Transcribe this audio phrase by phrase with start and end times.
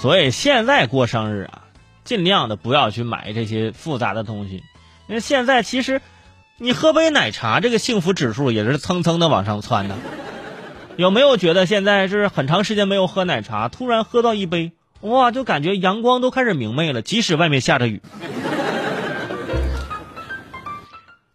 [0.00, 1.64] 所以现在过生日啊，
[2.04, 4.62] 尽量的不要去买这些复杂的东西。
[5.08, 6.00] 因为现在其实，
[6.56, 9.96] 你喝杯奶茶，这个幸福指数也是蹭蹭的往上窜的。
[10.96, 18.00] 有没有觉得现在是很长时间没有喝奶茶，突然喝到一杯，哇，就感觉阳光都开始明媚了，即使外面下着雨。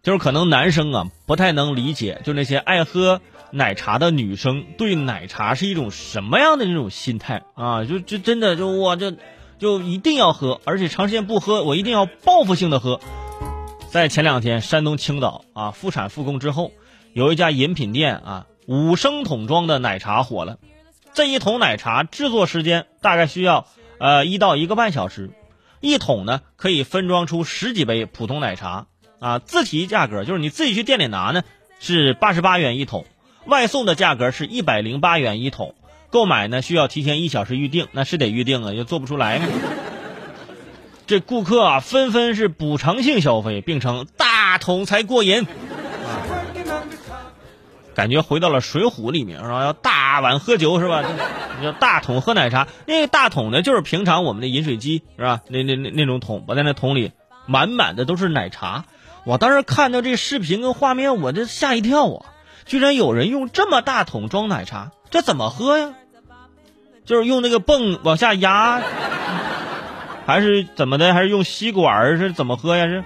[0.02, 3.20] 就是可能男生啊不太能理解，就那些爱喝
[3.56, 7.84] 奶茶的女生对奶茶是一种什么样的那种心态啊？
[7.86, 9.14] 就就真的就我这
[9.58, 13.00] 就一定要喝，而且长时间不喝，我一定要报复性的喝。
[13.88, 16.72] 在前两天，山东青岛啊复产复工之后，
[17.14, 20.58] 有一家饮品店啊五升桶装的奶茶火了。
[21.14, 23.66] 这一桶奶茶制作时间大概需要
[23.98, 25.30] 呃一到一个半小时，
[25.80, 28.86] 一桶呢可以分装出十几杯普通奶茶。
[29.18, 31.42] 啊，自提价格就是你自己去店里拿呢，
[31.80, 33.06] 是八十八元一桶，
[33.46, 35.74] 外送的价格是一百零八元一桶，
[36.10, 39.40] 购买呢需要提前一小时预定，那是得预定啊，又做不出来。
[41.06, 45.46] 这顾客啊纷纷是补偿性消费，并称大桶才过瘾，
[47.94, 49.62] 感觉回到了《水浒》里面，是吧？
[49.62, 51.04] 要大碗喝酒是吧？
[51.62, 55.42] 要大桶喝奶茶，那个大桶呢就是平常我们的饮水机是吧？
[55.48, 57.12] 那那那那种桶，我在那桶里
[57.46, 58.84] 满满的都是奶茶。
[59.24, 62.26] 我当时看到这视频跟画面，我这吓一跳啊！
[62.66, 65.94] 居然有人用这么大桶装奶茶，这怎么喝呀？
[67.04, 68.82] 就是用那个泵往下压，
[70.26, 71.14] 还是怎么的？
[71.14, 72.86] 还是用吸管是怎么喝呀？
[72.86, 73.04] 是？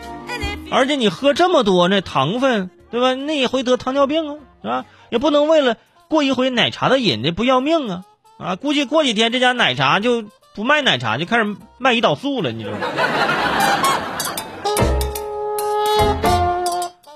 [0.70, 3.14] 而且你喝这么多，那糖分对吧？
[3.14, 4.84] 那也会得糖尿病啊，是吧？
[5.10, 5.76] 也不能为了
[6.08, 8.04] 过一回奶茶的瘾，这不要命啊！
[8.38, 10.24] 啊，估计过几天这家奶茶就
[10.54, 12.86] 不卖奶茶，就开始卖胰岛素了，你知道吗？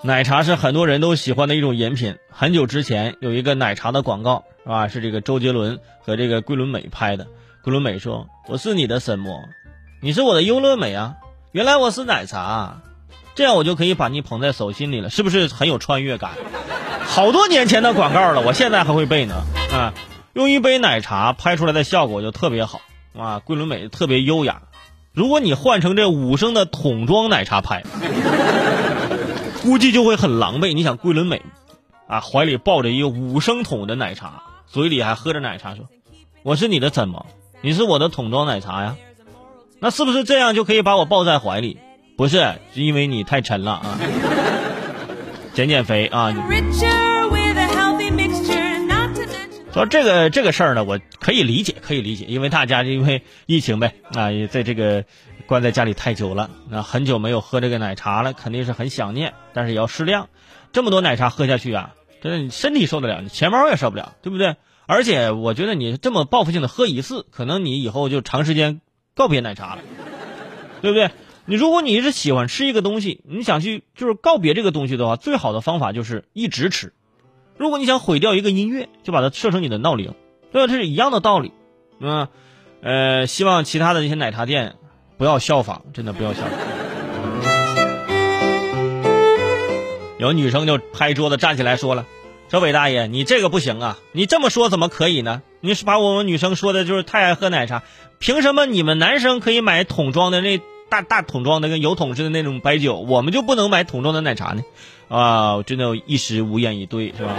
[0.06, 2.16] 奶茶是很多人都喜欢的一种饮品。
[2.28, 4.86] 很久之前有一个奶茶的广告，是吧？
[4.86, 7.26] 是这个周杰伦和这个桂纶镁拍的。
[7.62, 9.48] 桂纶镁说：“我是你的什么？
[10.02, 11.14] 你是我的优乐美啊！
[11.52, 12.82] 原来我是奶茶，
[13.34, 16.32] 这样我就可以把你捧在手心里了，是不是很有穿越感？
[17.06, 19.36] 好多年前的广告了，我现在还会背呢。
[19.72, 19.94] 啊，
[20.34, 22.82] 用一杯奶茶拍出来的效果就特别好
[23.18, 23.38] 啊！
[23.38, 24.64] 桂纶镁特别优雅。
[25.14, 27.82] 如果你换成这五升的桶装奶茶拍。”
[29.64, 30.74] 估计就会很狼狈。
[30.74, 31.40] 你想，桂纶镁，
[32.06, 35.88] 啊，怀里抱着一个五升桶的奶茶，嘴里还喝着奶茶，说
[36.44, 37.24] ：“我是你的怎么？
[37.62, 38.94] 你是我的桶装奶茶呀？
[39.80, 41.78] 那是不是这样就可以把我抱在怀里？
[42.14, 42.36] 不是，
[42.74, 43.98] 是因为你太沉了啊！
[45.54, 46.30] 减减肥啊！
[49.72, 55.04] 说这个这个事儿呢，我可以理解，可以理解，因为大家因为疫情呗啊，在这个。
[55.46, 60.28] 关在家里太久了，那很久没有喝这个奶茶了，肯定是很想念，但是也要适量。
[60.72, 64.56] 这么多奶茶喝下去啊，真的你身体受得了，你钱包也受不了，对不对？
[64.86, 68.80] 而且我觉得你这么报复性的喝一次，可能你以后就长时间
[69.14, 69.82] 告别奶茶了，
[70.80, 71.10] 对不对？
[71.44, 76.94] 你如果你是喜欢吃一个东西，你想去就是告别这个东西的话，最好的方法就是一直吃。
[77.58, 80.14] 如果你想毁掉一个音乐，就把它设成你的闹铃，
[80.52, 80.72] 对吧？
[80.72, 81.52] 这是一样的道理，
[82.00, 82.28] 嗯，
[82.80, 84.76] 呃，希望其他的那些奶茶店。
[85.16, 86.50] 不要效仿，真的不要效仿。
[90.18, 92.06] 有女生就拍桌子站起来说了
[92.50, 93.98] ：“说伟大爷，你这个不行啊！
[94.12, 95.42] 你这么说怎么可以呢？
[95.60, 97.82] 你是把我们女生说的就是太爱喝奶茶，
[98.18, 104.62] 凭什么你们男生可以买桶装的那大大桶装的跟油桶似的那种白酒，我们就不能买桶装的奶茶呢？
[105.08, 107.36] 啊，真的一时无言以对，是吧？”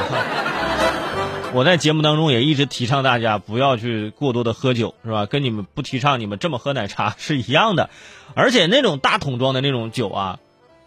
[1.55, 5.25] 我在节目当中也一直提倡大家不要去过多的喝酒，是吧？
[5.25, 7.89] 跟你们不提倡你们这么喝奶茶是一样的，
[8.33, 10.39] 而且那种大桶装的那种酒啊，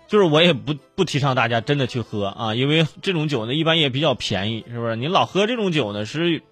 [0.08, 4.94] 就是我也不不提倡大家真的去喝啊，因为这种酒呢一般也比较便宜，是不是？
[4.96, 6.42] 你老喝这种酒呢，是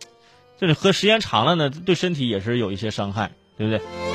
[0.59, 4.05] 就是喝时间长了呢，对身体也是有一些伤害，对不对？